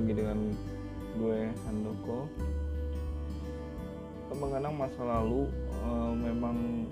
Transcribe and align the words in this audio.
lagi 0.00 0.16
dengan 0.16 0.56
gue 1.20 1.52
Handoko. 1.68 2.24
Mengenang 4.32 4.72
masa 4.80 5.04
lalu 5.04 5.44
uh, 5.84 6.16
memang 6.16 6.88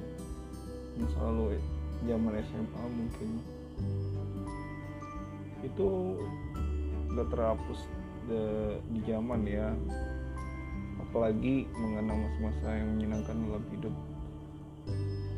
masa 1.01 1.17
lalu 1.25 1.57
zaman 2.05 2.37
SMA 2.37 2.83
mungkin 2.93 3.29
itu 5.65 5.89
gak 7.17 7.33
terhapus 7.33 7.81
de, 8.29 8.43
di 8.93 9.01
zaman 9.09 9.41
ya. 9.49 9.73
Apalagi 11.09 11.65
mengenang 11.81 12.29
masa-masa 12.29 12.69
yang 12.77 12.89
menyenangkan 12.93 13.37
dalam 13.41 13.65
hidup 13.73 13.95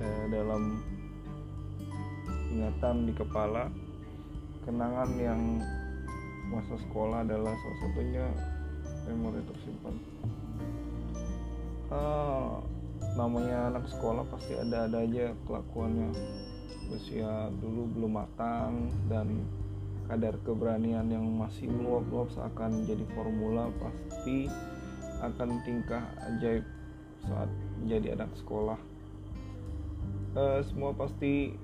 eh, 0.02 0.24
dalam 0.26 0.62
ingatan 2.50 3.06
di 3.06 3.14
kepala 3.14 3.70
kenangan 4.66 5.10
yang 5.22 5.62
masa 6.50 6.74
sekolah 6.82 7.22
adalah 7.22 7.54
salah 7.54 7.78
satunya 7.80 8.26
memori 9.06 9.40
tersimpan 9.46 9.94
uh, 11.90 12.62
namanya 13.18 13.74
anak 13.74 13.84
sekolah 13.90 14.24
pasti 14.30 14.54
ada-ada 14.56 15.02
aja 15.02 15.34
kelakuannya. 15.44 16.10
Usia 16.90 17.50
dulu 17.62 17.86
belum 17.94 18.12
matang 18.18 18.90
dan 19.06 19.46
kadar 20.10 20.34
keberanian 20.42 21.06
yang 21.06 21.22
masih 21.38 21.70
meluap-luap 21.70 22.34
seakan 22.34 22.82
jadi 22.82 23.06
formula 23.14 23.70
pasti 23.78 24.50
akan 25.22 25.62
tingkah 25.62 26.02
ajaib 26.26 26.66
saat 27.26 27.50
jadi 27.86 28.18
anak 28.18 28.30
sekolah. 28.42 28.78
Uh, 30.34 30.62
semua 30.66 30.94
pasti 30.94 31.54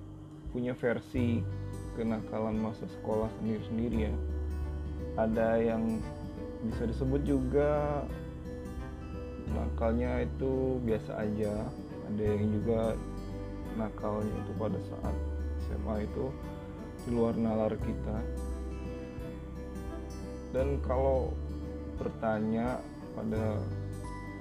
punya 0.50 0.74
versi 0.74 1.42
kenakalan 1.94 2.58
masa 2.58 2.86
sekolah 2.98 3.30
sendiri-sendiri 3.38 4.10
ya 4.10 4.14
ada 5.16 5.56
yang 5.60 6.00
bisa 6.64 6.84
disebut 6.88 7.24
juga. 7.24 8.04
Nakalnya 9.52 10.24
itu 10.24 10.76
biasa 10.84 11.24
aja. 11.24 11.68
Ada 12.12 12.22
yang 12.22 12.44
juga 12.52 12.80
nakalnya 13.76 14.36
itu 14.44 14.52
pada 14.56 14.78
saat 14.92 15.16
SMA 15.66 16.06
itu 16.06 16.24
di 17.04 17.10
luar 17.16 17.34
nalar 17.34 17.72
kita. 17.80 18.16
Dan 20.52 20.80
kalau 20.84 21.32
bertanya 21.96 22.80
pada 23.16 23.56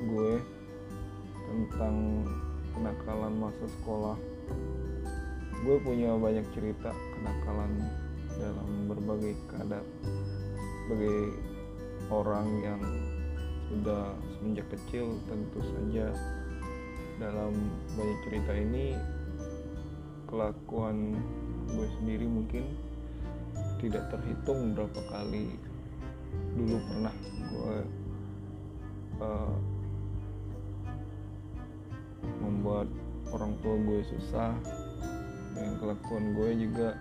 gue 0.03 0.43
tentang 1.47 2.27
kenakalan 2.75 3.33
masa 3.39 3.65
sekolah 3.79 4.17
gue 5.63 5.77
punya 5.81 6.13
banyak 6.13 6.45
cerita 6.53 6.91
kenakalan 7.15 7.71
dalam 8.35 8.69
berbagai 8.91 9.33
keadaan 9.47 9.87
sebagai 10.86 11.33
orang 12.14 12.47
yang 12.61 12.81
sudah 13.73 14.14
semenjak 14.38 14.69
kecil 14.69 15.17
tentu 15.25 15.58
saja 15.66 16.14
dalam 17.17 17.58
banyak 17.97 18.19
cerita 18.30 18.53
ini 18.53 18.94
kelakuan 20.30 21.17
gue 21.73 21.88
sendiri 21.97 22.30
mungkin 22.30 22.69
tidak 23.81 24.14
terhitung 24.14 24.77
berapa 24.77 25.02
kali 25.09 25.58
dulu 26.53 26.77
pernah 26.86 27.16
gue 27.49 27.77
uh, 29.25 29.58
membuat 32.45 32.86
orang 33.33 33.58
tua 33.66 33.75
gue 33.81 34.02
susah 34.05 34.53
dengan 35.58 35.73
kelakuan 35.81 36.38
gue 36.38 36.49
juga 36.70 36.94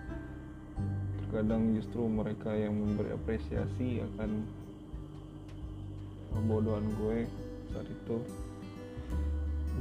terkadang 1.34 1.74
justru 1.74 2.06
mereka 2.06 2.54
yang 2.54 2.78
memberi 2.78 3.10
apresiasi 3.10 3.98
akan 3.98 4.46
kebodohan 6.30 6.86
gue 6.94 7.26
saat 7.74 7.90
itu. 7.90 8.22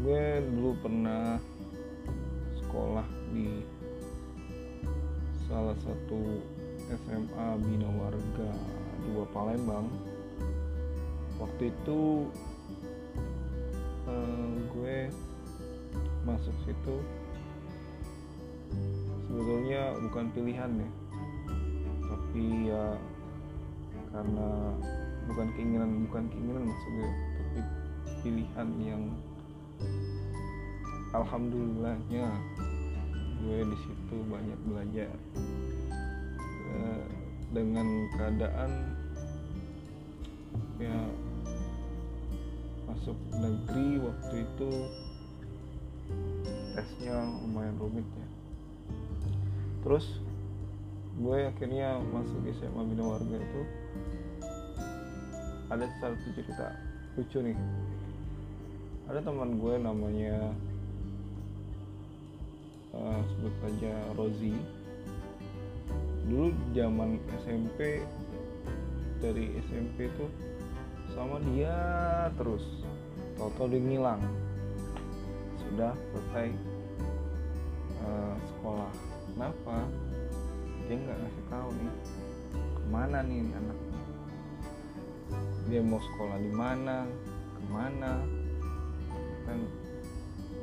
Gue 0.02 0.42
dulu 0.50 0.74
pernah 0.82 1.38
sekolah 2.58 3.06
di 3.38 3.62
salah 5.46 5.78
satu 5.86 6.42
SMA 6.90 7.48
Bina 7.62 7.90
Warga 8.02 8.50
dua 9.14 9.26
Palembang. 9.30 9.86
Waktu 11.38 11.70
itu 11.70 12.34
uh, 14.10 14.54
gue 14.74 15.06
masuk 16.26 16.56
situ. 16.66 16.98
Sebetulnya 19.30 19.94
bukan 20.02 20.34
pilihan 20.34 20.82
ya 20.82 21.03
tapi 22.34 22.66
ya 22.66 22.98
karena 24.10 24.74
bukan 25.30 25.54
keinginan 25.54 26.02
bukan 26.10 26.26
keinginan 26.34 26.66
maksud 26.66 26.92
gue 26.98 27.12
tapi 27.38 27.60
pilihan 28.26 28.70
yang 28.82 29.04
alhamdulillahnya 31.14 32.26
gue 33.38 33.58
di 33.70 33.78
situ 33.86 34.16
banyak 34.34 34.60
belajar. 34.66 35.14
Eh, 36.74 37.06
dengan 37.54 37.86
keadaan 38.18 38.98
ya 40.82 41.00
masuk 42.90 43.18
negeri 43.30 44.02
waktu 44.10 44.36
itu 44.42 44.72
tesnya 46.74 47.30
lumayan 47.46 47.78
rumit 47.78 48.10
ya. 48.18 48.28
Terus 49.86 50.18
gue 51.14 51.38
akhirnya 51.46 52.02
masuk 52.10 52.42
SMA 52.58 52.82
Bina 52.90 53.06
Warga 53.06 53.38
itu. 53.38 53.62
Ada 55.70 55.86
satu 56.02 56.18
cerita 56.34 56.74
lucu 57.14 57.38
nih. 57.46 57.58
Ada 59.06 59.20
teman 59.22 59.62
gue 59.62 59.76
namanya 59.78 60.38
uh, 62.98 63.22
sebut 63.30 63.54
saja 63.62 63.94
Rozi. 64.18 64.56
Dulu 66.26 66.50
zaman 66.74 67.20
SMP 67.46 68.02
dari 69.22 69.54
SMP 69.70 70.10
tuh 70.18 70.32
sama 71.14 71.38
dia 71.54 71.76
terus. 72.40 72.64
Toto 73.38 73.70
dia 73.70 73.82
ngilang. 73.82 74.22
Sudah 75.62 75.94
selesai 76.10 76.48
uh, 78.02 78.36
sekolah. 78.50 78.92
Kenapa 79.34 79.78
dia 80.88 80.96
nggak 81.00 81.18
ngasih 81.20 81.46
tahu 81.48 81.70
nih 81.72 81.94
ke 82.54 82.84
mana 82.92 83.18
nih 83.24 83.40
anak. 83.56 83.80
Dia 85.72 85.82
mau 85.82 86.02
sekolah 86.02 86.38
di 86.44 86.52
mana 86.52 87.08
ke 87.56 87.62
mana. 87.72 88.12
Kan 89.48 89.60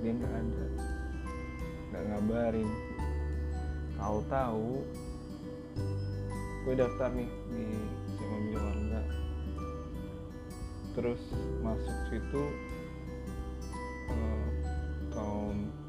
dia 0.00 0.12
nggak 0.16 0.32
ada 0.32 0.66
nggak 1.90 2.02
ngabarin. 2.06 2.70
Tahu-tahu 4.00 4.68
gue 6.64 6.74
daftar 6.76 7.10
nih 7.12 7.30
di 7.50 7.64
Bina 8.20 8.60
Warga. 8.60 9.02
Terus 10.96 11.22
masuk 11.64 11.96
situ 12.12 12.44
uh, 14.10 14.48
tahun 15.14 15.79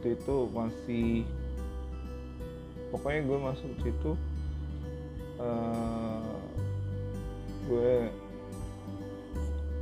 waktu 0.00 0.16
itu 0.16 0.36
masih 0.56 1.28
pokoknya 2.88 3.20
gue 3.20 3.38
masuk 3.52 3.70
situ 3.84 4.12
uh, 5.36 6.40
gue 7.68 8.08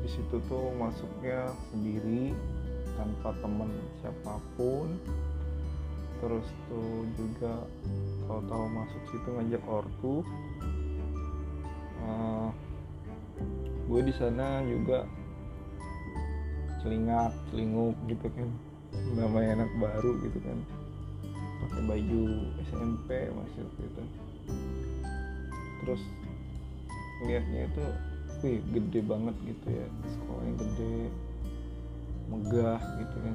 di 0.03 0.09
situ 0.11 0.43
tuh 0.51 0.75
masuknya 0.75 1.55
sendiri 1.71 2.35
tanpa 2.99 3.31
teman 3.39 3.71
siapa 4.03 4.43
pun. 4.59 4.99
Terus 6.19 6.51
tuh 6.67 7.07
juga 7.15 7.63
tahu-tahu 8.27 8.65
masuk 8.75 9.03
situ 9.15 9.29
ngajak 9.39 9.63
ortu. 9.71 10.27
Uh, 12.03 12.51
gue 13.87 14.01
di 14.03 14.15
sana 14.19 14.67
juga 14.67 15.07
celingak 16.83 17.31
celinguk 17.55 17.95
gitu 18.11 18.27
kan 18.35 18.51
namanya 19.17 19.63
anak 19.63 19.71
baru 19.79 20.11
gitu 20.25 20.39
kan. 20.43 20.59
Pakai 21.59 21.83
baju 21.85 22.23
SMP 22.71 23.09
masih 23.35 23.61
waktu 23.67 23.83
itu. 23.83 24.03
Terus 25.83 26.03
lihatnya 27.27 27.61
itu 27.67 27.85
wih 28.45 28.59
gede 28.71 29.01
banget 29.03 29.37
gitu 29.43 29.67
ya. 29.69 29.87
Sekolahnya 30.15 30.55
gede 30.63 30.95
megah 32.29 32.83
gitu 33.03 33.17
kan. 33.25 33.35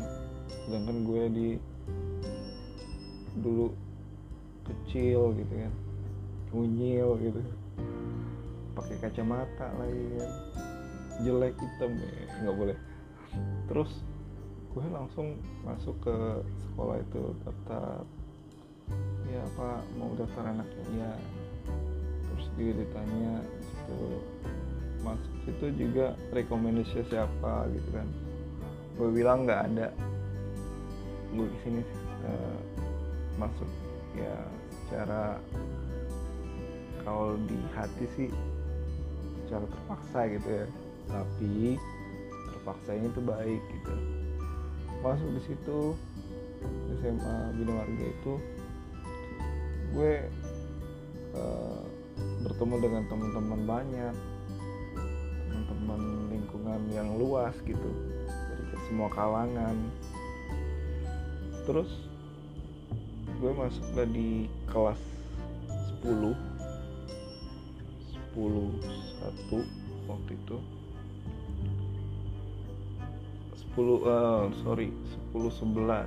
Sedangkan 0.63 0.97
gue 1.03 1.23
di 1.33 1.49
dulu 3.41 3.73
kecil 4.63 5.35
gitu 5.35 5.53
kan. 5.53 5.73
Unyil 6.53 7.17
gitu. 7.19 7.41
Pakai 8.73 8.95
kacamata 9.01 9.67
lagi 9.77 10.05
kan 10.17 10.31
jelek 11.21 11.53
hitam 11.61 11.91
ya 11.93 12.09
nggak 12.41 12.55
boleh. 12.57 12.77
Terus 13.69 13.91
gue 14.73 14.85
langsung 14.89 15.37
masuk 15.61 15.95
ke 16.01 16.17
sekolah 16.69 16.97
itu 16.97 17.23
daftar 17.45 18.01
ya 19.29 19.41
apa 19.53 19.69
mau 19.95 20.11
daftar 20.17 20.49
anaknya 20.49 20.83
ya 20.97 21.11
terus 22.25 22.45
dia 22.57 22.71
ditanya 22.73 23.33
situ 23.61 24.01
masuk 25.03 25.33
situ 25.43 25.65
juga 25.75 26.15
rekomendasi 26.31 27.03
siapa? 27.11 27.67
Gitu 27.69 27.89
kan. 27.91 28.07
Gue 28.95 29.09
bilang 29.11 29.43
nggak 29.43 29.61
ada. 29.69 29.87
Gue 31.35 31.45
ke 31.51 31.57
sini 31.67 31.81
uh, 32.25 32.59
masuk. 33.35 33.69
Ya 34.15 34.35
secara 34.71 35.37
kalau 37.03 37.35
di 37.43 37.59
hati 37.75 38.05
sih 38.15 38.29
secara 39.45 39.67
terpaksa 39.67 40.19
gitu 40.31 40.49
ya. 40.63 40.67
Tapi 41.11 41.75
terpaksanya 42.55 43.07
itu 43.11 43.21
baik 43.21 43.61
gitu 43.75 43.93
masuk 45.03 45.29
di 45.35 45.41
situ 45.43 45.79
SMA 47.03 47.35
Bina 47.59 47.75
Marga 47.75 48.05
itu 48.07 48.33
gue 49.91 50.13
uh, 51.35 51.83
bertemu 52.47 52.75
dengan 52.79 53.03
teman-teman 53.11 53.61
banyak 53.67 54.15
teman-teman 55.51 56.01
lingkungan 56.31 56.81
yang 56.95 57.19
luas 57.19 57.51
gitu 57.67 57.91
dari 58.25 58.63
semua 58.87 59.11
kalangan. 59.11 59.75
Terus 61.67 61.91
gue 63.43 63.51
masuk 63.51 63.83
di 64.07 64.47
kelas 64.71 64.99
10 65.99 66.31
10 68.39 68.39
1 68.39 70.07
waktu 70.07 70.31
itu 70.31 70.57
10 73.73 74.05
uh, 74.05 74.53
sorry 74.61 74.93
10 75.33 75.49
11 75.49 76.05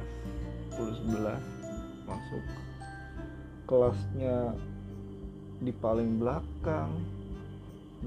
10 0.78 1.02
11 1.10 2.06
masuk 2.06 2.42
kelasnya 3.66 4.54
di 5.58 5.74
paling 5.74 6.22
belakang 6.22 6.94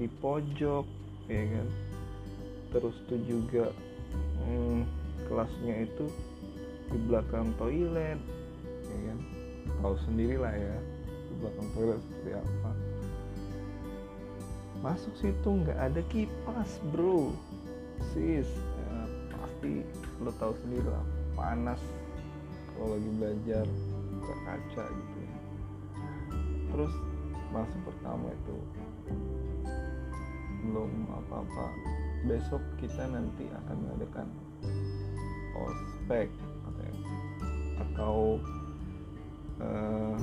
di 0.00 0.08
pojok 0.08 0.86
ya 1.28 1.44
kan? 1.44 1.68
Terus 2.72 2.96
tuh 3.10 3.20
juga 3.28 3.68
hmm, 4.46 4.88
kelasnya 5.28 5.84
itu 5.84 6.06
di 6.88 6.98
belakang 7.04 7.52
toilet 7.60 8.16
ya 8.88 8.98
kan? 9.12 9.18
Tahu 9.84 9.94
sendiri 10.08 10.40
lah 10.40 10.54
ya 10.56 10.76
di 11.28 11.34
belakang 11.44 11.68
toilet 11.76 12.00
seperti 12.00 12.30
apa. 12.40 12.70
Masuk 14.80 15.12
situ 15.20 15.48
nggak 15.66 15.76
ada 15.76 16.00
kipas 16.08 16.80
bro. 16.88 17.36
Sis 18.16 18.48
pasti 19.60 19.84
lo 20.24 20.32
tahu 20.40 20.56
sendiri 20.64 20.88
lah 20.88 21.04
panas 21.36 21.76
kalau 22.72 22.96
lagi 22.96 23.10
belajar 23.20 23.66
ke 24.24 24.34
kaca 24.48 24.84
gitu 24.88 25.16
ya. 25.20 25.36
Terus 26.72 26.92
masuk 27.52 27.80
pertama 27.84 28.32
itu 28.32 28.56
belum 30.64 31.12
apa-apa. 31.12 31.76
Besok 32.24 32.64
kita 32.80 33.04
nanti 33.12 33.52
akan 33.52 33.76
mengadakan 33.84 34.32
ospek 35.52 36.32
atau 37.84 38.40
uh, 39.60 40.16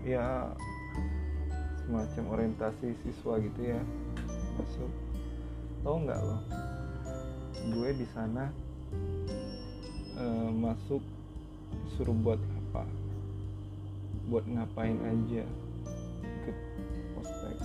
ya 0.00 0.48
semacam 1.84 2.24
orientasi 2.40 2.96
siswa 3.04 3.36
gitu 3.36 3.60
ya 3.68 3.80
masuk. 4.56 4.88
Tau 5.84 6.00
nggak 6.00 6.24
loh 6.24 6.40
gue 7.68 7.88
di 7.92 8.06
sana 8.16 8.48
uh, 10.16 10.50
masuk 10.54 11.04
disuruh 11.86 12.16
buat 12.16 12.40
apa? 12.40 12.88
Buat 14.32 14.48
ngapain 14.48 14.96
aja 15.04 15.44
ikut 16.22 16.56
ospek 17.20 17.56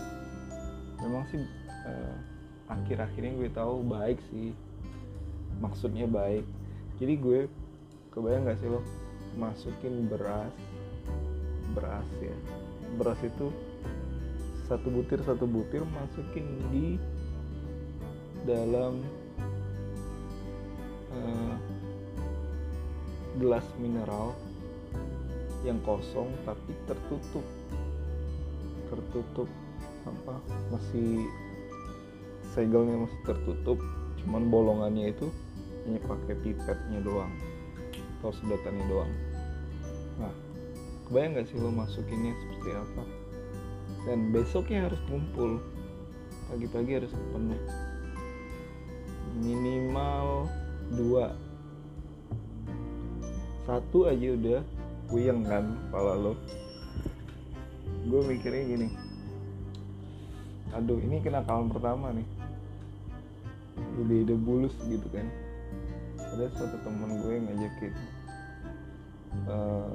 memang 1.06 1.24
sih 1.30 1.46
uh, 1.86 2.16
akhir-akhirnya 2.70 3.32
gue 3.38 3.50
tahu 3.54 3.86
baik 3.86 4.18
sih. 4.34 4.52
Maksudnya 5.62 6.10
baik. 6.10 6.44
Jadi 7.00 7.14
gue 7.20 7.40
kebayang 8.12 8.50
nggak 8.50 8.60
sih 8.60 8.70
lo 8.72 8.82
masukin 9.38 10.10
beras? 10.10 10.52
Beras 11.78 12.10
ya. 12.20 12.36
Beras 12.98 13.20
itu 13.24 13.52
satu 14.66 14.90
butir 14.90 15.22
satu 15.22 15.46
butir 15.46 15.86
masukin 15.94 16.46
di 16.74 16.98
dalam 18.50 19.06
uh, 21.14 21.56
gelas 23.38 23.66
mineral 23.78 24.32
yang 25.68 25.82
kosong 25.84 26.30
tapi 26.46 26.72
tertutup. 26.86 27.46
Tertutup 28.90 29.50
apa? 30.06 30.38
Masih 30.72 31.26
segelnya 32.54 33.04
masih 33.04 33.20
tertutup 33.28 33.78
cuman 34.24 34.48
bolongannya 34.48 35.12
itu 35.12 35.28
hanya 35.86 36.00
pakai 36.08 36.34
pipetnya 36.40 37.04
doang 37.04 37.34
atau 38.22 38.32
sedotannya 38.32 38.86
doang. 38.88 39.12
Nah 40.18 40.34
kebayang 41.06 41.38
nggak 41.38 41.46
sih 41.52 41.58
lo 41.60 41.70
masukinnya 41.70 42.34
seperti 42.34 42.70
apa? 42.74 43.04
Dan 44.06 44.34
besoknya 44.34 44.90
harus 44.90 45.02
kumpul. 45.10 45.62
Pagi-pagi 46.46 47.02
harus 47.02 47.10
penuh 47.34 47.58
minimal 49.36 50.48
dua. 50.94 51.34
Satu 53.66 54.06
aja 54.06 54.28
udah 54.38 54.62
puyeng 55.10 55.42
kan 55.42 55.74
kepala 55.90 56.14
lo. 56.14 56.34
Gue 58.06 58.22
mikirnya 58.30 58.64
gini. 58.70 58.88
Aduh 60.78 61.02
ini 61.02 61.22
kenakalan 61.26 61.74
pertama 61.74 62.14
nih. 62.14 62.28
Ide-ide 63.98 64.38
bulus 64.38 64.76
gitu 64.86 65.08
kan. 65.10 65.26
Ada 66.20 66.52
satu 66.54 66.78
teman 66.86 67.22
gue 67.26 67.32
yang 67.34 67.46
ngajakin. 67.50 67.94
Uh, 69.50 69.92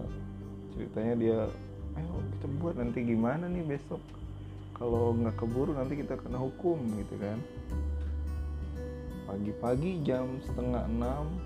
ceritanya 0.75 1.15
dia 1.17 1.39
ayo 1.97 2.13
kita 2.37 2.47
buat 2.61 2.75
nanti 2.77 2.99
gimana 3.07 3.47
nih 3.47 3.63
besok? 3.67 4.03
Kalau 4.75 5.13
nggak 5.13 5.37
keburu 5.37 5.77
nanti 5.77 6.01
kita 6.01 6.17
kena 6.17 6.41
hukum 6.41 6.81
gitu 6.97 7.15
kan 7.21 7.37
pagi-pagi 9.31 10.03
jam 10.03 10.43
setengah 10.43 10.91
enam 10.91 11.39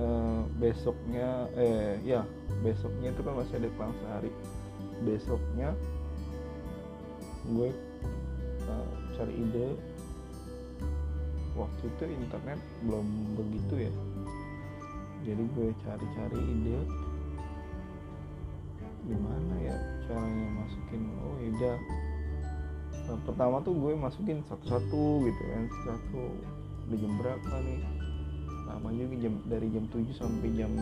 uh, 0.00 0.40
besoknya 0.56 1.52
eh 1.52 2.00
ya 2.00 2.24
besoknya 2.64 3.12
itu 3.12 3.20
kan 3.20 3.34
masih 3.36 3.60
ada 3.60 3.68
kelas 3.76 3.96
sehari. 4.00 4.30
Besoknya 5.04 5.68
gue 7.52 7.68
uh, 8.72 8.92
cari 9.20 9.34
ide. 9.36 9.68
Waktu 11.56 11.84
itu 11.92 12.04
internet 12.24 12.60
belum 12.88 13.36
begitu 13.36 13.88
ya. 13.88 13.92
Jadi 15.28 15.44
gue 15.44 15.68
cari-cari 15.84 16.40
ide. 16.40 16.78
Gimana 19.04 19.54
ya 19.60 19.76
caranya 20.08 20.46
masukin 20.64 21.04
oh 21.20 21.36
ide 21.44 21.72
nah, 23.06 23.18
pertama 23.22 23.62
tuh 23.62 23.74
gue 23.74 23.92
masukin 23.94 24.42
satu-satu 24.50 25.26
gitu 25.26 25.42
kan 25.54 25.64
satu 25.86 26.22
di 26.90 26.96
jam 27.02 27.12
berapa 27.18 27.54
nih. 27.62 27.80
Lama 28.66 28.90
juga 28.90 29.14
jam 29.22 29.34
dari 29.46 29.70
jam 29.70 29.86
7 29.90 30.10
sampai 30.10 30.50
jam 30.58 30.72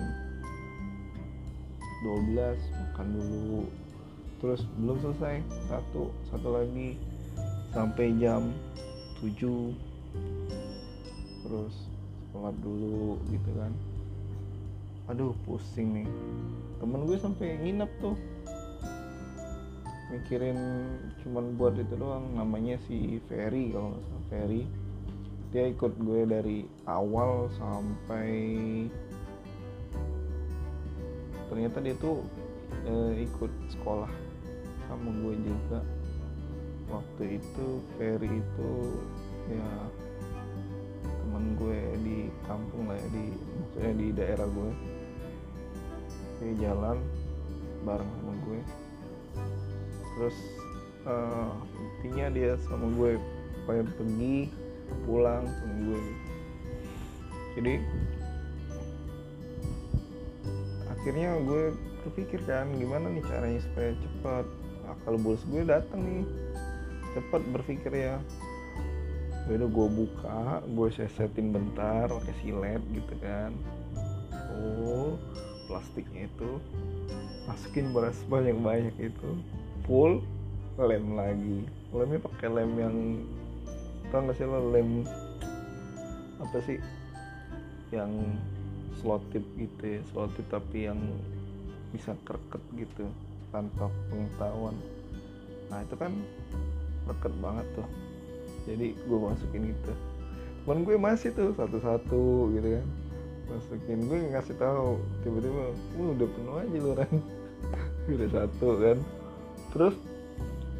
12 2.04 2.56
makan 2.56 3.06
dulu. 3.12 3.68
Terus 4.40 4.60
belum 4.80 4.96
selesai 5.00 5.40
satu 5.68 6.12
satu 6.32 6.48
lagi 6.52 6.96
sampai 7.72 8.12
jam 8.20 8.52
7 9.20 9.72
terus 11.44 11.74
sholat 12.32 12.56
dulu 12.64 13.20
gitu 13.28 13.50
kan. 13.56 13.72
Aduh 15.12 15.36
pusing 15.44 16.02
nih. 16.02 16.08
Temen 16.80 17.04
gue 17.04 17.16
sampai 17.20 17.60
nginep 17.60 17.90
tuh 18.00 18.16
mikirin 20.14 20.58
cuman 21.26 21.58
buat 21.58 21.74
itu 21.74 21.98
doang 21.98 22.38
namanya 22.38 22.78
si 22.86 23.18
Ferry 23.26 23.74
kalau 23.74 23.90
nggak 23.90 24.04
salah 24.06 24.24
Ferry. 24.30 24.62
Dia 25.50 25.64
ikut 25.70 25.92
gue 25.98 26.20
dari 26.26 26.58
awal 26.86 27.50
sampai 27.58 28.30
ternyata 31.50 31.78
dia 31.78 31.94
tuh 31.98 32.26
e, 32.86 33.26
ikut 33.26 33.52
sekolah 33.74 34.10
sama 34.86 35.10
gue 35.10 35.34
juga. 35.42 35.80
Waktu 36.90 37.42
itu 37.42 37.66
Ferry 37.98 38.30
itu 38.30 38.70
ya 39.50 39.70
teman 41.02 41.58
gue 41.58 41.78
di 42.06 42.18
kampung 42.46 42.86
lah 42.86 42.98
ya 42.98 43.08
di 43.10 43.26
maksudnya 43.34 43.92
di 43.98 44.08
daerah 44.14 44.46
gue. 44.46 44.70
Dia 46.42 46.52
jalan 46.70 46.98
bareng 47.82 48.10
sama 48.18 48.34
gue 48.46 48.83
terus 50.14 50.36
uh, 51.04 51.52
intinya 51.78 52.26
dia 52.32 52.52
sama 52.66 52.86
gue 52.94 53.20
pengen 53.64 53.88
pergi 53.96 54.38
pulang 55.08 55.44
sama 55.46 55.74
gue. 55.88 56.02
Jadi 57.54 57.74
akhirnya 60.90 61.30
gue 61.44 61.62
berpikir 62.04 62.40
kan 62.48 62.68
gimana 62.76 63.12
nih 63.12 63.24
caranya 63.24 63.60
supaya 63.60 63.92
cepat 63.96 64.46
nah, 64.84 64.96
kalau 65.04 65.18
bos 65.20 65.40
gue 65.48 65.62
datang 65.64 66.00
nih 66.00 66.24
cepat 67.16 67.42
berpikir 67.52 67.92
ya 67.92 68.16
udah 69.44 69.68
gue 69.68 69.88
buka 69.92 70.64
gue 70.64 70.88
sesetin 70.88 71.52
bentar 71.52 72.08
pakai 72.08 72.34
silet 72.40 72.80
gitu 72.96 73.14
kan. 73.20 73.52
Oh 74.54 75.20
plastiknya 75.68 76.28
itu 76.28 76.60
masukin 77.44 77.92
beras 77.92 78.16
banyak 78.28 78.56
banyak 78.56 78.96
itu 79.12 79.30
full 79.84 80.24
lem 80.80 81.06
lagi. 81.14 81.58
Lemnya 81.94 82.20
pakai 82.24 82.48
lem 82.50 82.72
yang 82.74 82.96
tau 84.10 84.24
gak 84.26 84.36
sih 84.36 84.46
lo 84.48 84.72
lem 84.72 85.04
apa 86.40 86.58
sih? 86.64 86.78
Yang 87.94 88.12
slot 88.98 89.22
tip 89.30 89.44
gitu 89.60 89.84
ya 89.84 90.00
slot 90.10 90.32
tip 90.34 90.46
tapi 90.50 90.88
yang 90.88 90.98
bisa 91.94 92.16
kerket 92.26 92.62
gitu 92.74 93.06
tanpa 93.54 93.86
pengetahuan. 94.10 94.74
Nah 95.70 95.84
itu 95.84 95.94
kan 95.94 96.12
reket 97.06 97.32
banget 97.38 97.66
tuh. 97.78 97.88
Jadi 98.64 98.96
gue 98.96 99.18
masukin 99.20 99.70
itu 99.70 99.94
teman 100.64 100.80
gue 100.80 100.96
masih 100.96 101.28
tuh 101.36 101.52
satu-satu 101.54 102.50
gitu 102.56 102.68
kan. 102.80 102.86
Masukin 103.52 104.08
gue 104.08 104.18
ngasih 104.32 104.56
tahu 104.56 104.96
tiba-tiba 105.20 105.76
udah 106.00 106.28
penuh 106.32 106.54
aja 106.56 106.78
lu 106.80 106.92
kan 106.96 107.10
udah 108.16 108.28
satu 108.32 108.68
kan 108.80 108.98
terus 109.74 109.98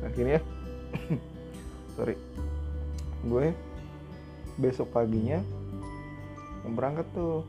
akhirnya 0.06 0.38
sorry 1.98 2.14
gue 3.26 3.50
besok 4.54 4.94
paginya 4.94 5.42
berangkat 6.72 7.04
tuh. 7.12 7.44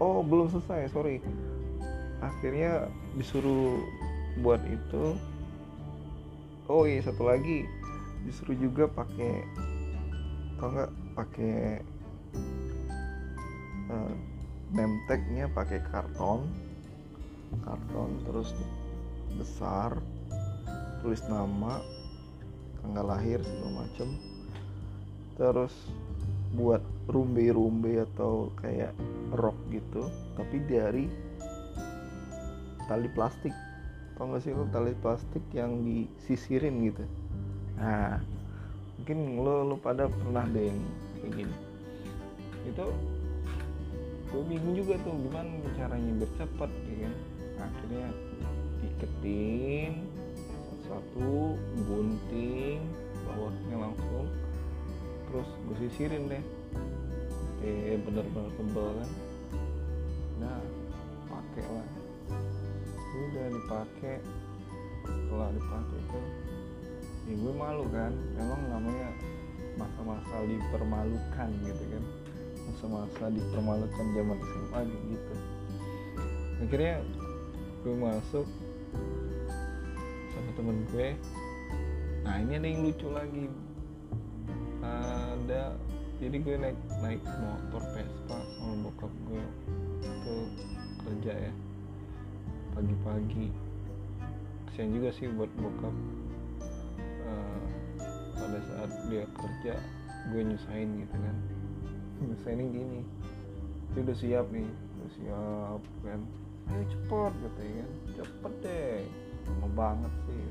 Oh 0.00 0.24
belum 0.24 0.48
selesai 0.48 0.88
sorry. 0.88 1.20
Akhirnya 2.24 2.88
disuruh 3.20 3.76
buat 4.40 4.64
itu. 4.64 5.12
Oh 6.70 6.88
iya 6.88 7.04
satu 7.04 7.28
lagi. 7.28 7.68
Disuruh 8.24 8.56
juga 8.56 8.88
pakai 8.88 9.44
tau 10.56 10.72
nggak 10.72 10.92
pakai 11.16 11.84
uh, 13.92 14.12
name 14.72 14.96
pakai 15.52 15.84
karton. 15.92 16.48
Karton 17.60 18.10
terus 18.24 18.56
besar 19.38 19.98
tulis 21.00 21.22
nama 21.30 21.80
tanggal 22.80 23.06
lahir 23.06 23.38
segala 23.44 23.84
macem. 23.84 24.08
Terus 25.36 25.72
buat 26.50 26.82
rumbe-rumbe 27.06 28.02
atau 28.10 28.50
kayak 28.58 28.90
rok 29.30 29.54
gitu 29.70 30.10
tapi 30.34 30.58
dari 30.66 31.06
tali 32.90 33.08
plastik. 33.14 33.54
Tau 34.18 34.28
gak 34.28 34.42
sih 34.44 34.52
lo 34.52 34.68
tali 34.68 34.92
plastik 34.98 35.42
yang 35.54 35.80
disisirin 35.86 36.90
gitu? 36.90 37.04
Nah 37.78 38.20
mungkin 39.00 39.40
lo 39.40 39.64
lo 39.64 39.76
pada 39.80 40.10
pernah 40.10 40.44
deh 40.50 40.68
yang 40.68 40.80
kayak 41.22 41.32
gini. 41.40 41.56
Itu 42.68 42.86
gue 44.30 44.42
bingung 44.46 44.76
juga 44.78 44.94
tuh 45.02 45.14
gimana 45.26 45.50
caranya 45.74 46.12
biar 46.20 46.30
cepet 46.36 46.70
ya 46.70 46.96
kan? 47.06 47.14
Akhirnya 47.60 48.08
diketin 49.00 50.04
satu 50.84 51.56
gunting 51.88 52.84
bawahnya 53.24 53.76
langsung. 53.88 54.28
Terus 55.30 55.48
gue 55.64 55.76
sisirin 55.88 56.28
deh. 56.28 56.44
Eh 57.64 57.96
bener-bener 58.04 58.52
tebel 58.60 58.88
kan? 59.00 59.10
Nah 60.44 60.60
pakai 61.32 61.64
lah. 61.64 61.88
Udah 63.16 63.46
dipakai. 63.48 64.16
Setelah 65.00 65.48
dipakai 65.56 65.96
itu 65.96 66.20
ya 67.30 67.34
gue 67.40 67.54
malu 67.56 67.84
kan? 67.88 68.12
Memang 68.36 68.60
namanya 68.68 69.08
masa-masa 69.80 70.36
dipermalukan 70.44 71.48
gitu 71.64 71.84
kan? 71.88 72.04
Masa-masa 72.68 73.24
dipermalukan 73.32 74.06
zaman 74.12 74.38
SMA 74.44 74.80
gitu. 75.08 75.34
Akhirnya 76.60 76.96
gue 77.80 77.94
masuk 77.96 78.46
sama 80.32 80.50
temen 80.56 80.76
gue. 80.90 81.08
Nah 82.26 82.34
ini 82.42 82.52
ada 82.58 82.66
yang 82.68 82.80
lucu 82.86 83.08
lagi. 83.10 83.46
Ada 84.80 85.76
jadi 86.20 86.36
gue 86.36 86.56
naik 86.60 86.78
naik 87.00 87.22
motor 87.24 87.82
Vespa 87.96 88.38
sama 88.58 88.74
bokap 88.88 89.12
gue 89.28 89.44
itu 90.04 90.34
kerja 91.06 91.32
ya. 91.48 91.52
Pagi-pagi. 92.76 93.46
Kesian 94.70 94.94
juga 94.94 95.08
sih 95.16 95.26
buat 95.32 95.50
bokap. 95.58 95.94
Uh, 97.24 97.62
pada 98.36 98.58
saat 98.68 98.90
dia 99.08 99.24
kerja 99.36 99.74
gue 100.32 100.40
nyusahin 100.44 101.02
gitu 101.02 101.16
kan. 101.16 101.36
Nyusahin 102.24 102.68
gini. 102.72 103.00
Dia 103.96 104.00
udah 104.06 104.16
siap 104.16 104.46
nih 104.54 104.70
udah 105.00 105.10
siap 105.16 105.82
kan 106.04 106.20
ayo 106.70 106.84
cepet 106.86 107.32
gitu 107.42 107.62
ya. 107.66 107.86
Cepet 108.20 108.52
deh. 108.62 109.02
Lama 109.50 109.68
banget 109.74 110.12
sih. 110.26 110.44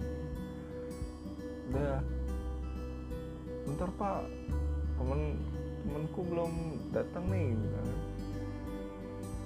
Udah. 1.71 1.99
Bentar 3.67 3.89
pak. 3.95 4.21
Temen 4.99 5.21
temenku 5.79 6.21
belum 6.27 6.53
datang 6.91 7.23
nih 7.31 7.55
gitu 7.55 7.67
kan. 7.71 7.87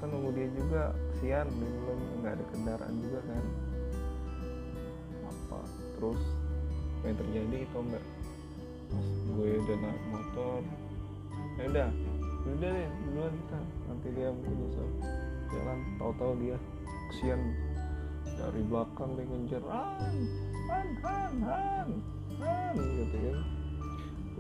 Kan 0.02 0.08
nunggu 0.10 0.30
dia 0.34 0.48
juga. 0.58 0.84
Sian 1.22 1.48
belum 1.54 2.00
nggak 2.22 2.34
ada 2.42 2.46
kendaraan 2.52 2.96
juga 3.00 3.20
kan. 3.30 3.46
Apa? 5.30 5.62
Terus 6.00 6.22
apa 7.04 7.04
yang 7.12 7.18
terjadi 7.20 7.58
itu 7.68 7.78
enggak 7.84 8.06
pas 8.94 9.08
gue 9.10 9.50
udah 9.66 9.78
naik 9.82 10.04
motor. 10.14 10.62
Ya 11.58 11.64
udah. 11.70 11.90
Udah 12.44 12.70
deh 12.76 12.90
duluan 13.08 13.34
kita. 13.34 13.60
Nanti 13.88 14.08
dia 14.14 14.28
mungkin 14.34 14.56
nyesel 14.58 14.90
jalan. 15.54 15.80
Tahu-tahu 16.02 16.34
dia 16.42 16.58
kesian. 17.14 17.42
Dari 18.34 18.62
belakang 18.66 19.14
dia 19.14 19.26
ngejar 19.30 19.64
han 19.70 20.18
han 20.66 20.88
han 21.06 21.34
han 21.46 21.90
han 22.42 22.76
gitu 22.76 23.18
kan. 23.22 23.40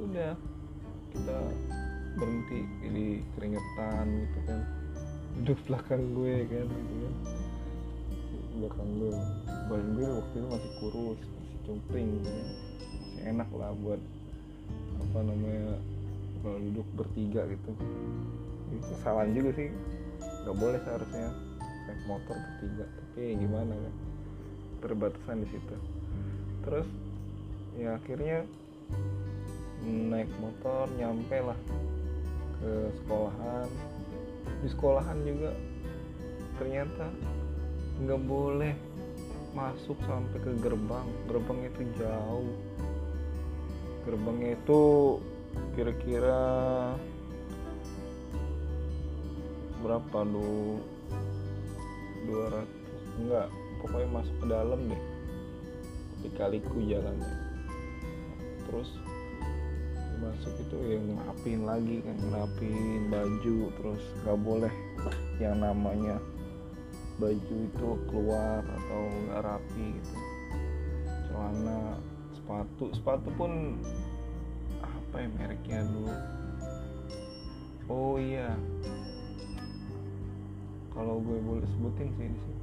Udah 0.01 0.33
kita 1.13 1.39
berhenti 2.17 2.59
jadi 2.81 3.05
keringetan 3.37 4.05
gitu 4.17 4.39
kan. 4.49 4.59
Duduk 5.33 5.59
belakang 5.69 6.03
gue 6.17 6.35
kan 6.49 6.65
gitu 6.67 6.95
kan. 7.05 7.15
Belakang 8.53 8.89
gue 8.97 9.11
badan 9.69 9.89
gue 9.93 10.07
waktu 10.09 10.35
itu 10.41 10.47
masih 10.49 10.71
kurus 10.81 11.19
masih 11.21 11.59
cungkring 11.69 12.07
gitu 12.17 12.29
kan. 12.33 12.47
masih 12.89 13.23
enak 13.29 13.49
lah 13.53 13.71
buat 13.77 14.01
apa 14.99 15.19
namanya 15.21 15.77
kalau 16.41 16.59
duduk 16.59 16.87
bertiga 16.97 17.41
gitu. 17.45 17.71
Itu 18.73 18.85
kesalahan 18.97 19.37
juga 19.37 19.49
sih 19.53 19.69
nggak 20.43 20.57
boleh 20.59 20.79
seharusnya 20.83 21.31
naik 21.87 22.01
motor 22.07 22.35
bertiga. 22.35 22.85
Tapi 22.87 23.21
gimana 23.39 23.73
kan? 23.73 23.95
Terbatasan 24.83 25.37
di 25.43 25.47
situ. 25.51 25.75
Terus 26.67 26.87
ya 27.79 27.97
akhirnya 27.97 28.43
naik 29.83 30.31
motor 30.39 30.87
nyampe 30.99 31.37
lah 31.39 31.59
ke 32.59 32.71
sekolahan. 33.01 33.67
Di 34.63 34.67
sekolahan 34.71 35.19
juga 35.23 35.51
ternyata 36.59 37.07
nggak 38.03 38.21
boleh 38.27 38.75
masuk 39.55 39.95
sampai 40.03 40.39
ke 40.43 40.51
gerbang. 40.59 41.07
Gerbang 41.29 41.59
itu 41.63 41.81
jauh. 41.99 42.55
Gerbangnya 44.03 44.59
itu 44.59 44.81
kira-kira 45.77 46.43
berapa 49.83 50.17
lu? 50.23 50.79
200 52.23 53.19
enggak 53.19 53.47
pokoknya 53.83 54.09
masuk 54.15 54.35
ke 54.39 54.45
dalam 54.47 54.79
deh. 54.87 55.03
Di 56.23 56.29
kaliku 56.39 56.79
jalannya. 56.87 57.35
Terus 58.63 58.89
masuk 60.23 60.55
itu 60.55 60.77
yang 60.87 61.19
ngapin 61.19 61.67
lagi 61.67 61.99
kan 61.99 62.15
ngapin 62.31 63.11
baju 63.11 63.59
terus 63.75 64.03
nggak 64.23 64.39
boleh 64.39 64.73
yang 65.35 65.59
namanya 65.59 66.15
baju 67.19 67.55
itu 67.67 67.89
keluar 68.07 68.63
atau 68.63 69.01
nggak 69.27 69.43
rapi 69.43 69.85
gitu. 69.99 70.15
Celana 71.27 71.99
sepatu 72.31 72.85
sepatu 72.95 73.29
pun 73.35 73.51
apa 74.79 75.15
ya 75.21 75.27
mereknya 75.37 75.79
dulu? 75.91 76.15
Oh 77.91 78.15
iya 78.15 78.55
kalau 80.93 81.17
gue 81.19 81.37
boleh 81.41 81.67
sebutin 81.73 82.09
sih 82.15 82.29
di 82.29 82.39
sini 82.39 82.61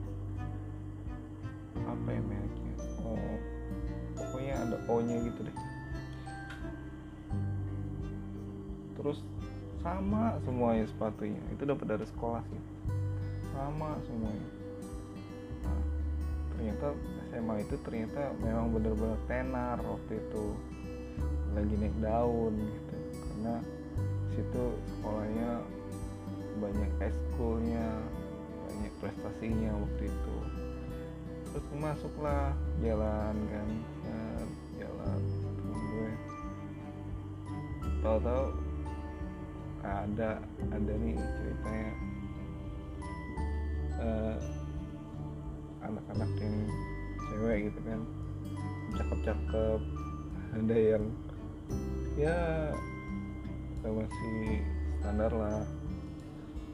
apa 1.87 2.09
ya 2.15 2.23
mereknya? 2.23 2.75
Oh 3.03 3.37
pokoknya 4.15 4.55
ada 4.63 4.77
O 4.87 4.95
nya 5.03 5.17
gitu 5.27 5.41
deh. 5.43 5.57
Terus 9.01 9.19
sama 9.81 10.37
semuanya 10.45 10.85
sepatunya. 10.87 11.41
Itu 11.51 11.65
dapat 11.65 11.99
dari 11.99 12.07
sekolah 12.07 12.45
sih. 12.47 12.63
Sama 13.57 13.97
semuanya. 14.07 14.49
Nah, 15.65 15.83
ternyata 16.55 16.87
SMA 17.33 17.55
itu 17.65 17.75
ternyata 17.83 18.23
memang 18.45 18.71
benar-benar 18.77 19.19
tenar 19.27 19.77
waktu 19.81 20.21
itu. 20.21 20.47
Lagi 21.57 21.75
naik 21.81 21.97
daun 21.99 22.55
gitu. 22.61 22.97
Karena 23.19 23.55
situ 24.37 24.65
sekolahnya 24.95 25.51
banyak 26.61 26.91
eskulnya 27.01 27.89
banyak 27.99 28.20
prestasinya 29.00 29.73
waktu 29.75 30.12
itu. 30.12 30.37
Terus 31.50 31.66
masuklah 31.75 32.54
jalan 32.85 33.35
kan 33.50 33.69
jalan 34.78 35.21
gue 35.66 36.11
tahu-tahu 38.00 38.45
ada 39.80 40.38
ada 40.71 40.92
nih 41.00 41.16
ceritanya. 41.16 41.92
Uh, 44.00 44.40
anak-anak 45.85 46.30
yang 46.40 46.57
cewek 47.28 47.59
gitu 47.69 47.80
kan 47.85 48.00
cakep-cakep 48.97 49.80
ada 50.57 50.76
yang 50.76 51.04
ya 52.16 52.38
masih 53.85 54.64
standar 55.00 55.33
lah. 55.33 55.61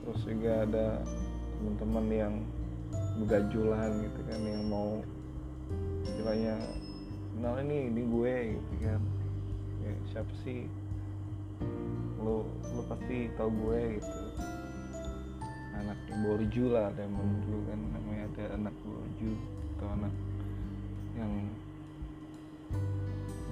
Terus 0.02 0.20
juga 0.22 0.52
ada 0.66 0.86
teman-teman 1.56 2.06
yang 2.12 2.34
begajulan 3.16 3.90
gitu 4.04 4.20
kan 4.28 4.40
yang 4.44 4.64
mau 4.68 5.00
istilahnya 6.04 6.54
kenal 7.36 7.54
ini 7.64 7.76
ini 7.92 8.02
gue 8.04 8.34
gitu 8.56 8.74
kan. 8.84 9.00
Ya, 9.84 9.92
siapa 10.12 10.32
sih? 10.44 10.68
Lo 12.20 12.44
lo 12.76 12.82
pasti 12.88 13.32
tau 13.40 13.48
gue 13.48 14.00
gitu. 14.00 14.20
Anak 15.76 15.98
borju 16.24 16.64
lah 16.72 16.92
ada 16.92 17.04
yang 17.04 17.16
dulu 17.44 17.58
kan 17.68 17.78
namanya 17.92 18.22
ada 18.32 18.44
anak 18.56 18.74
borju 18.84 19.32
atau 19.76 19.86
anak 19.92 20.14
yang 21.16 21.32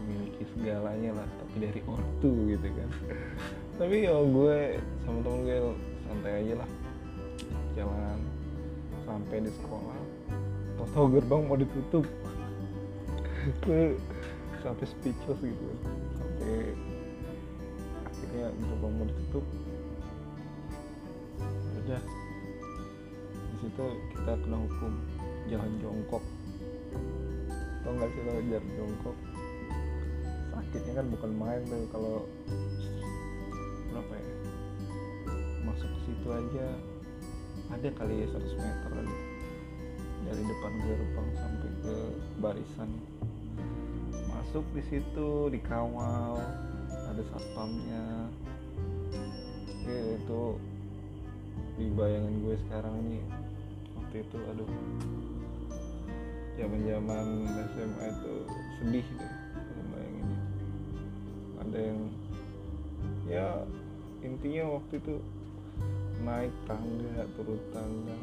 memiliki 0.04 0.44
segalanya 0.52 1.24
lah 1.24 1.28
tapi 1.40 1.56
dari 1.68 1.80
ortu 1.88 2.32
gitu 2.52 2.68
kan. 2.68 2.90
Tapi 3.80 4.06
ya 4.06 4.14
gue 4.14 4.78
sama 5.02 5.18
temen 5.26 5.40
gue 5.42 5.58
santai 6.06 6.32
aja 6.46 6.54
lah 6.62 6.70
jalan 7.74 8.18
sampai 9.04 9.44
di 9.44 9.50
sekolah 9.52 9.98
tau-tau 10.84 11.06
gerbang 11.10 11.42
mau 11.48 11.56
ditutup. 11.56 12.04
Sampai 14.64 14.86
speechless 14.88 15.40
gitu. 15.40 15.66
Sampai 16.16 16.76
akhirnya 18.04 18.46
gerbang 18.52 18.92
mau 18.96 19.06
ditutup. 19.08 19.44
Udah. 21.84 22.02
Di 23.32 23.56
situ 23.64 23.86
kita 24.12 24.32
kena 24.44 24.56
hukum 24.60 24.92
jalan 25.48 25.72
jongkok. 25.80 26.24
Tau 27.84 27.92
nggak 27.92 28.10
sih 28.12 28.22
kalau 28.24 28.42
jalan 28.48 28.68
jongkok? 28.76 29.16
Sakitnya 30.54 30.92
kan 31.00 31.06
bukan 31.12 31.30
main 31.36 31.60
tuh 31.68 31.84
kalau 31.92 32.16
berapa 33.92 34.12
ya? 34.16 34.32
Masuk 35.64 35.88
ke 35.88 35.98
situ 36.08 36.28
aja 36.28 36.66
ada 37.72 37.88
kali 37.94 38.24
ya 38.24 38.26
100 38.28 38.60
meter 38.60 38.90
dari 40.24 40.42
depan 40.44 40.72
gerbang 40.82 41.28
sampai 41.36 41.70
ke 41.84 41.94
barisan. 42.40 42.90
Masuk 44.28 44.64
di 44.72 44.82
situ 44.88 45.52
dikawal 45.52 46.40
ada 47.08 47.22
satpamnya. 47.32 48.28
Ya, 49.84 50.16
itu 50.16 50.56
di 51.76 51.86
bayangan 51.92 52.34
gue 52.40 52.56
sekarang 52.68 52.94
ini. 53.04 53.20
Waktu 54.00 54.16
itu 54.24 54.36
aduh. 54.48 54.70
Zaman 56.54 56.80
zaman 56.86 57.26
SMA 57.74 58.04
itu 58.14 58.34
sedih 58.78 59.06
deh 59.18 59.32
bayangin 59.90 60.28
ada 61.58 61.78
yang 61.78 62.00
ya 63.26 63.46
intinya 64.22 64.78
waktu 64.78 65.02
itu 65.02 65.14
naik 66.24 66.52
tangga 66.64 67.28
turun 67.36 67.60
tangga 67.68 68.16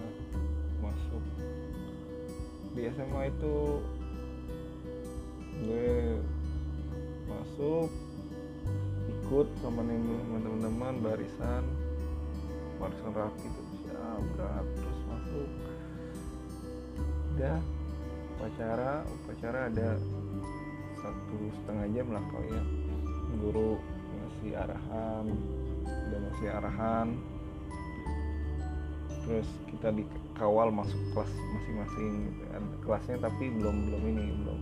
masuk. 0.81 1.23
Di 2.73 2.89
SMA 2.97 3.29
itu 3.29 3.57
gue 5.61 6.17
masuk 7.29 7.93
ikut 9.05 9.47
sama 9.61 9.85
teman-teman 9.85 10.97
barisan 11.05 11.63
barisan 12.81 13.11
rapi 13.13 13.45
itu 13.45 13.61
siap 13.85 14.21
berat 14.33 14.65
terus 14.65 14.99
masuk. 15.05 15.49
Udah 17.37 17.59
upacara 18.41 19.05
upacara 19.05 19.59
ada 19.69 19.89
satu 20.97 21.37
setengah 21.61 21.85
jam 21.93 22.07
lah 22.09 22.23
kali 22.33 22.49
ya. 22.49 22.63
Guru 23.45 23.77
ngasih 24.17 24.51
arahan 24.57 25.25
udah 25.85 26.19
ngasih 26.27 26.49
arahan 26.49 27.07
terus 29.31 29.47
kita 29.71 29.95
dikawal 29.95 30.67
masuk 30.75 30.99
kelas 31.15 31.31
masing-masing 31.55 32.27
gitu 32.27 32.43
kan. 32.51 32.63
Kelasnya 32.83 33.17
tapi 33.23 33.47
belum 33.47 33.87
belum 33.87 34.03
ini 34.11 34.25
belum 34.43 34.59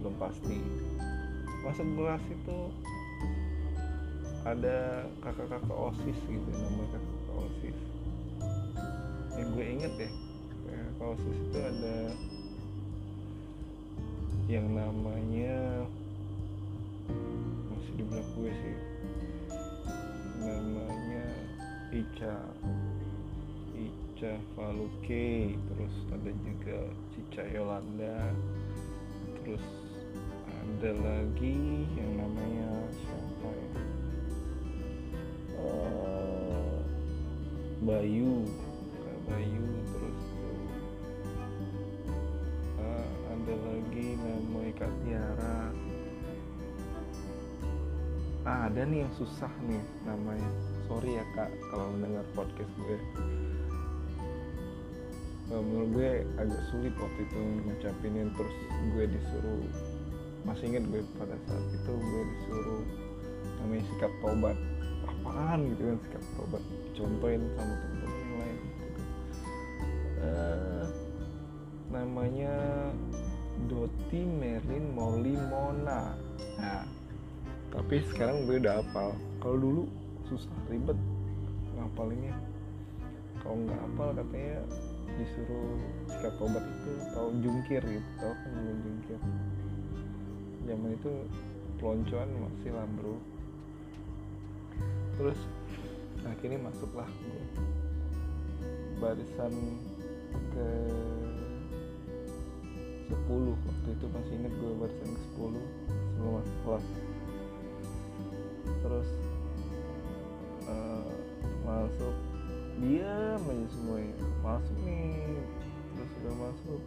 belum 0.00 0.14
pasti. 0.16 0.56
Masuk 1.60 1.84
kelas 2.00 2.24
itu 2.32 2.58
ada 4.48 5.04
kakak-kakak 5.20 5.76
osis 5.76 6.16
gitu 6.24 6.48
namanya 6.48 6.96
kakak 6.96 7.36
osis. 7.44 7.78
Yang 9.36 9.48
gue 9.52 9.66
inget 9.68 9.92
ya 10.00 10.10
kakak 10.96 11.08
osis 11.12 11.36
itu 11.36 11.58
ada 11.60 11.96
yang 14.48 14.66
namanya 14.72 15.84
masih 17.68 17.92
di 18.00 18.04
belakang 18.08 18.32
gue 18.40 18.52
sih 18.64 18.76
namanya 20.40 21.26
Ica 21.92 22.36
Ica 24.16 24.32
Faluke 24.56 25.52
terus 25.68 25.94
ada 26.08 26.32
juga 26.40 26.88
Cica 27.12 27.44
Yolanda 27.52 28.32
terus 29.36 29.60
ada 30.40 30.90
lagi 31.04 31.84
yang 31.84 32.24
namanya 32.24 32.80
siapa 32.96 33.48
ya? 33.52 33.68
Uh, 35.60 36.80
Bayu 37.84 38.48
Kak 39.04 39.18
Bayu 39.28 39.68
terus 39.84 40.22
uh, 42.80 43.08
ada 43.36 43.54
lagi 43.68 44.16
namanya 44.16 44.72
Kak 44.80 44.92
Tiara. 45.04 45.60
Ah, 48.48 48.72
ada 48.72 48.80
nih 48.80 49.04
yang 49.04 49.12
susah 49.12 49.52
nih 49.68 49.84
namanya. 50.08 50.50
Sorry 50.88 51.20
ya 51.20 51.24
kak 51.36 51.52
kalau 51.68 51.92
mendengar 51.92 52.24
podcast 52.32 52.72
gue 52.80 52.96
menurut 55.46 55.88
gue 55.94 56.10
agak 56.42 56.62
sulit 56.74 56.94
waktu 56.98 57.20
itu 57.22 57.40
ngucapinin 57.62 58.28
terus 58.34 58.56
gue 58.90 59.04
disuruh 59.06 59.62
masih 60.42 60.74
inget 60.74 60.84
gue 60.90 61.02
pada 61.18 61.36
saat 61.46 61.64
itu 61.70 61.92
gue 61.94 62.22
disuruh 62.34 62.82
namanya 63.62 63.84
sikap 63.94 64.12
tobat 64.18 64.58
apaan 65.06 65.58
gitu 65.70 65.82
kan 65.86 65.96
sikap 66.06 66.22
tobat 66.34 66.62
contohin 66.98 67.42
sama 67.54 67.74
temen-temen 67.78 68.18
yang 68.18 68.34
lain 68.42 68.56
gitu. 68.58 68.82
uh, 70.22 70.84
namanya 71.94 72.54
Doti 73.70 74.20
Merlin 74.20 74.92
Molly 74.92 75.34
Mona. 75.48 76.12
Nah 76.60 76.84
tapi 77.70 78.02
sekarang 78.10 78.46
gue 78.50 78.58
udah 78.62 78.82
hafal. 78.82 79.14
Kalau 79.42 79.56
dulu 79.58 79.82
susah 80.26 80.50
ribet 80.66 80.98
ngapalinnya. 81.78 82.34
Kalau 83.40 83.56
nggak 83.62 83.80
hafal 83.80 84.08
katanya 84.14 84.58
disuruh 85.16 85.80
sikap 86.08 86.36
obat 86.44 86.64
itu 86.64 86.92
tau 87.16 87.28
jungkir 87.40 87.82
gitu 87.82 88.10
tau 88.20 88.32
kan 88.36 88.76
jungkir. 88.84 89.20
Zaman 90.66 90.90
itu 90.92 91.12
peloncoan 91.80 92.28
masih 92.42 92.70
lah 92.76 92.86
bro. 92.96 93.16
Terus 95.16 95.40
akhirnya 96.26 96.60
masuklah 96.60 97.08
gue 97.08 97.42
barisan 99.00 99.52
ke 100.52 100.68
10 103.06 103.16
waktu 103.54 103.88
itu 103.92 104.06
masih 104.10 104.32
inget 104.36 104.52
gue 104.58 104.72
barisan 104.76 105.10
ke 105.14 105.22
10 105.38 105.56
sebelum 106.16 106.32
masuk 106.40 106.56
kelas. 106.64 106.86
Terus 108.84 109.08
uh, 110.68 111.08
masuk 111.64 112.16
diam 112.76 113.40
aja 113.40 113.66
semuanya 113.72 114.16
masuk 114.44 114.76
nih. 114.84 115.40
Terus 115.96 116.10
sudah 116.12 116.34
masuk. 116.36 116.82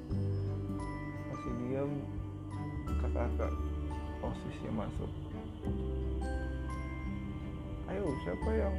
Masih 1.34 1.52
diam 1.66 1.92
kakak-kakak 3.02 3.54
posisinya 4.22 4.86
masuk. 4.86 5.12
Ayo 7.90 8.06
siapa 8.22 8.50
yang 8.54 8.76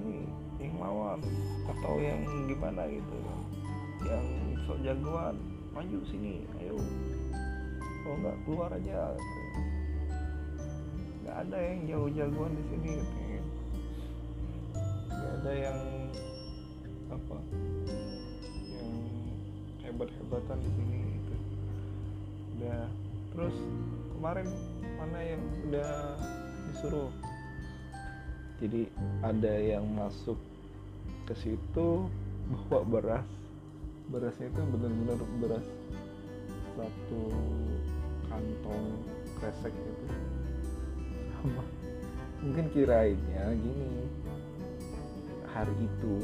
ini? 0.00 0.24
Yang 0.56 0.76
lawan? 0.80 1.20
Atau 1.68 2.00
yang 2.00 2.24
gimana 2.48 2.88
gitu? 2.88 3.16
Yang 4.08 4.26
sok 4.64 4.78
jagoan? 4.80 5.36
Maju 5.76 5.98
sini 6.08 6.48
ayo. 6.60 6.80
Kalau 8.00 8.16
nggak 8.16 8.36
keluar 8.48 8.70
aja. 8.72 9.12
Nggak 11.20 11.36
ada 11.48 11.58
yang 11.60 11.78
jauh 11.84 12.08
jagoan 12.16 12.52
di 12.56 12.64
sini. 12.72 12.94
nggak 12.96 13.31
ada 15.32 15.52
yang 15.56 15.78
apa? 17.08 17.38
Yang 18.68 18.90
hebat 19.80 20.08
hebatan 20.20 20.58
di 20.60 20.70
sini 20.76 20.98
gitu. 21.16 21.34
Udah. 22.58 22.84
Terus 23.32 23.56
kemarin 24.12 24.48
mana 25.00 25.18
yang 25.24 25.42
udah 25.68 25.92
disuruh? 26.68 27.10
Jadi 28.60 28.86
ada 29.24 29.54
yang 29.58 29.88
masuk 29.96 30.38
ke 31.26 31.34
situ 31.40 32.06
bawa 32.68 32.84
beras. 32.84 33.28
Berasnya 34.12 34.52
itu 34.52 34.60
benar-benar 34.68 35.18
beras 35.40 35.66
satu 36.76 37.22
kantong 38.28 38.84
kresek 39.40 39.72
gitu. 39.72 40.04
Sama. 41.32 41.64
Mungkin 42.42 42.66
kirainnya 42.74 43.54
gini 43.54 44.11
hari 45.52 45.76
itu 45.84 46.14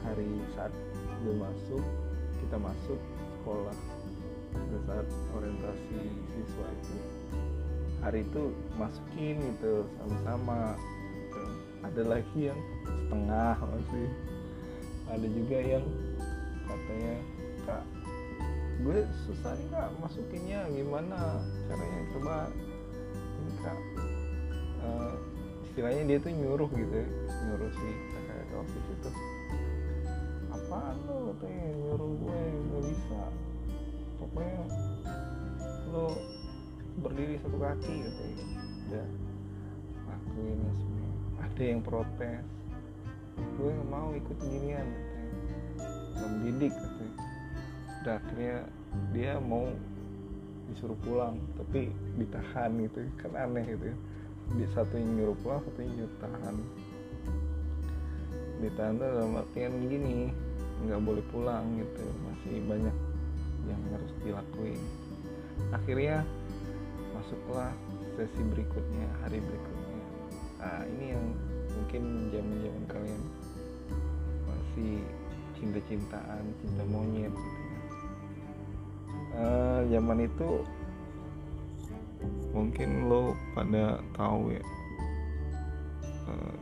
hari 0.00 0.28
saat 0.56 0.72
gue 1.20 1.34
masuk 1.36 1.84
kita 2.40 2.56
masuk 2.56 3.00
sekolah. 3.38 3.76
Pada 4.48 4.78
saat 4.88 5.06
orientasi 5.36 6.00
siswa 6.32 6.66
itu. 6.72 6.96
Hari 8.00 8.24
itu 8.24 8.42
masukin 8.80 9.36
gitu 9.36 9.84
sama-sama 10.00 10.72
gitu. 11.12 11.42
ada 11.84 12.02
lagi 12.08 12.40
yang 12.48 12.60
setengah 12.88 13.56
masih. 13.60 14.08
Ada 15.08 15.26
juga 15.28 15.58
yang 15.60 15.84
katanya 16.68 17.14
kak 17.64 17.84
gue 18.78 18.98
susah 19.28 19.52
nih 19.52 19.68
kak 19.68 19.88
masukinnya. 20.00 20.60
Gimana 20.72 21.44
caranya? 21.68 22.00
Coba 22.16 22.36
ini 23.36 23.52
kak. 23.60 23.78
Uh, 24.78 25.14
istilahnya 25.68 26.02
dia 26.10 26.18
tuh 26.18 26.32
nyuruh 26.34 26.70
gitu 26.74 26.98
nyuruh 27.28 27.70
si 27.70 27.88
osis 28.62 28.86
itu 28.90 29.10
apa 30.48 30.80
lo 31.06 31.32
katanya 31.32 31.64
nyuruh 31.76 32.12
gue 32.18 32.40
nggak 32.66 32.82
bisa. 32.90 33.22
Pokoknya 34.18 34.60
lo 35.94 36.06
berdiri 36.98 37.38
satu 37.40 37.56
kaki 37.56 37.94
katanya 38.02 38.44
udah. 38.88 39.08
Lakuin 40.08 40.60
semua 40.74 41.10
ada 41.44 41.62
yang 41.62 41.80
protes. 41.84 42.42
Gue 43.54 43.70
nggak 43.70 43.90
mau 43.92 44.10
ikut 44.16 44.38
ginian 44.42 44.88
katanya 44.88 45.32
nggak 46.18 46.30
mendidik 46.34 46.74
katanya 46.74 47.14
udah 47.98 48.14
akhirnya 48.18 48.58
dia 49.12 49.32
mau 49.38 49.66
disuruh 50.68 50.98
pulang 51.06 51.38
tapi 51.54 51.92
ditahan 52.18 52.70
gitu. 52.82 53.06
Kan 53.20 53.32
aneh 53.38 53.64
gitu 53.68 53.94
ya. 53.94 53.96
Satu 54.72 54.96
yang 54.96 55.12
nyuruh 55.12 55.36
pulang 55.44 55.60
satu 55.60 55.78
yang 55.84 55.92
nyuruh 55.92 56.16
tahan 56.24 56.56
ditahan 58.58 58.98
tuh 58.98 59.08
dalam 59.08 59.38
artian 59.38 59.72
gini 59.86 60.34
nggak 60.86 61.00
boleh 61.02 61.24
pulang 61.34 61.64
gitu 61.78 62.04
masih 62.26 62.62
banyak 62.66 62.96
yang 63.66 63.82
harus 63.90 64.12
dilakuin. 64.22 64.82
Akhirnya 65.74 66.22
masuklah 67.14 67.74
sesi 68.14 68.42
berikutnya 68.46 69.08
hari 69.22 69.38
berikutnya. 69.42 70.02
Nah 70.58 70.82
ini 70.86 71.04
yang 71.14 71.24
mungkin 71.74 72.02
zaman 72.34 72.56
zaman 72.62 72.84
kalian 72.90 73.22
masih 74.46 74.94
cinta-cintaan 75.58 76.44
cinta 76.62 76.84
monyet 76.86 77.34
gitu 77.34 77.62
ya. 77.62 77.82
Uh, 79.38 79.80
zaman 79.90 80.26
itu 80.26 80.50
mungkin 82.50 83.06
lo 83.06 83.38
pada 83.54 84.02
tahu 84.18 84.50
ya 84.50 84.64
uh, 86.26 86.56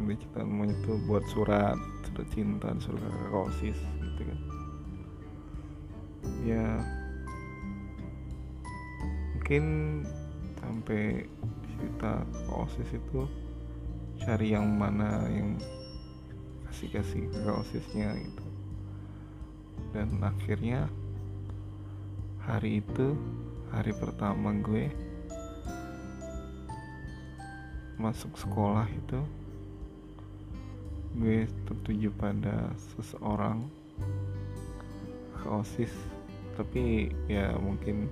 cinta-cintaan 0.00 0.48
monyet 0.48 0.78
itu 0.80 0.96
buat 1.04 1.24
surat 1.28 1.76
surat 2.08 2.26
cinta 2.32 2.72
surat 2.80 3.00
kakak 3.04 3.76
gitu 3.76 4.22
kan. 4.24 4.40
Ya 6.40 6.66
mungkin 9.36 9.64
sampai 10.56 11.26
cerita 11.76 12.24
osis 12.48 12.90
itu 12.96 13.20
cari 14.24 14.52
yang 14.52 14.68
mana 14.68 15.26
yang 15.28 15.56
kasih 16.68 16.88
kasih 16.94 17.24
ke 17.28 17.50
osisnya 17.50 18.14
gitu. 18.16 18.46
Dan 19.90 20.22
akhirnya 20.22 20.86
hari 22.46 22.80
itu 22.80 23.18
hari 23.74 23.90
pertama 23.96 24.54
gue 24.64 24.88
masuk 28.00 28.32
sekolah 28.38 28.88
itu 28.88 29.20
gue 31.20 31.44
tertuju 31.68 32.08
pada 32.16 32.72
seseorang. 32.96 33.68
Ke 35.36 35.46
osis 35.52 35.92
tapi 36.56 37.08
ya 37.24 37.56
mungkin 37.56 38.04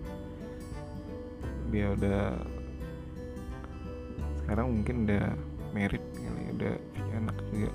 dia 1.68 1.92
udah 1.92 2.40
sekarang 4.40 4.80
mungkin 4.80 5.04
udah 5.04 5.36
merit 5.76 6.00
kali 6.16 6.44
udah 6.56 6.74
punya 6.96 7.14
anak 7.20 7.36
juga. 7.52 7.72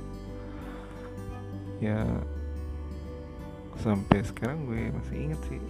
Ya 1.78 2.00
sampai 3.82 4.26
sekarang 4.26 4.66
gue 4.70 4.90
masih 4.90 5.18
inget 5.18 5.42
sih. 5.50 5.62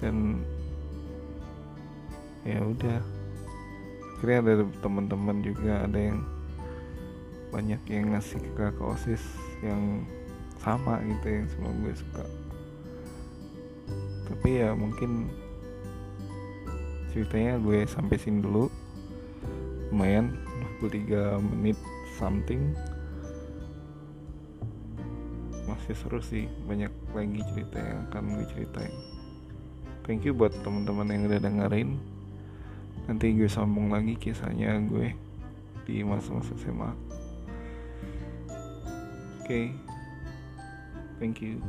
Dan 0.00 0.40
ya 2.44 2.60
udah. 2.64 3.00
Akhirnya 4.16 4.38
ada 4.44 4.68
teman-teman 4.84 5.40
juga 5.40 5.84
ada 5.84 5.96
yang 5.96 6.20
banyak 7.50 7.82
yang 7.90 8.14
ngasih 8.14 8.38
ke 8.38 8.50
kakak 8.54 8.94
osis 8.94 9.22
yang 9.60 10.06
sama 10.62 11.02
gitu 11.02 11.26
yang 11.26 11.46
semua 11.50 11.72
gue 11.82 11.94
suka. 11.98 12.24
Tapi 14.30 14.48
ya 14.62 14.70
mungkin 14.72 15.26
ceritanya 17.10 17.58
gue 17.58 17.82
sampai 17.90 18.16
sini 18.22 18.38
dulu. 18.38 18.70
Lumayan 19.90 20.38
23 20.78 21.42
menit 21.42 21.78
something. 22.14 22.70
Masih 25.66 25.94
seru 25.98 26.22
sih 26.22 26.46
banyak 26.70 26.94
lagi 27.10 27.42
cerita 27.50 27.78
yang 27.82 28.06
akan 28.10 28.22
gue 28.38 28.46
ceritain. 28.54 28.94
Thank 30.06 30.22
you 30.22 30.32
buat 30.32 30.54
teman-teman 30.62 31.10
yang 31.10 31.26
udah 31.26 31.40
dengerin. 31.42 31.98
Nanti 33.10 33.34
gue 33.34 33.50
sambung 33.50 33.90
lagi 33.90 34.14
kisahnya 34.14 34.78
gue 34.86 35.18
di 35.82 36.06
masa-masa 36.06 36.54
SMA 36.62 37.19
okay. 39.50 39.74
thank 41.18 41.42
you 41.42 41.60